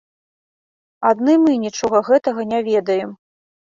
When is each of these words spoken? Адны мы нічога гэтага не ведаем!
Адны 1.11 1.37
мы 1.45 1.53
нічога 1.69 2.05
гэтага 2.11 2.51
не 2.53 2.67
ведаем! 2.75 3.19